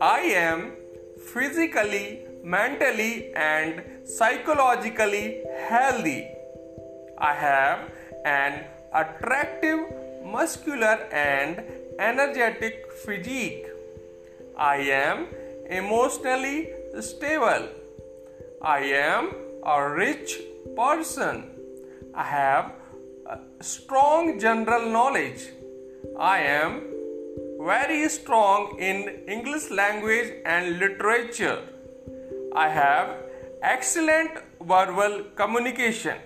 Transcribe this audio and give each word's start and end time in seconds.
I 0.00 0.20
am 0.34 0.72
physically, 1.18 2.20
mentally, 2.42 3.34
and 3.34 3.82
psychologically 4.04 5.42
healthy. 5.68 6.26
I 7.18 7.34
have 7.34 7.90
an 8.24 8.64
attractive, 8.94 9.80
muscular, 10.24 11.06
and 11.12 11.62
energetic 11.98 12.90
physique. 12.92 13.66
I 14.56 14.76
am 14.76 15.26
emotionally 15.68 16.70
stable. 17.00 17.68
I 18.62 18.78
am 18.78 19.34
a 19.66 19.86
rich 19.90 20.40
person. 20.74 21.50
I 22.14 22.22
have 22.24 22.72
strong 23.60 24.38
general 24.38 24.90
knowledge. 24.90 25.42
I 26.18 26.38
am 26.40 26.82
very 27.60 28.08
strong 28.08 28.78
in 28.78 28.96
English 29.28 29.70
language 29.70 30.32
and 30.44 30.78
literature. 30.78 31.58
I 32.54 32.68
have 32.68 33.16
excellent 33.62 34.30
verbal 34.60 35.24
communication. 35.36 36.16